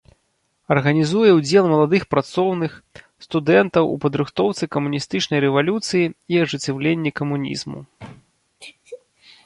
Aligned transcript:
Арганізуе 0.75 1.31
ўдзел 1.39 1.65
маладых 1.73 2.07
працоўных, 2.13 2.71
студэнтаў 3.25 3.83
у 3.95 3.99
падрыхтоўцы 4.07 4.63
камуністычнай 4.79 5.39
рэвалюцыі 5.47 6.05
і 6.11 6.33
ажыццяўленні 6.47 7.11
камунізму. 7.21 7.79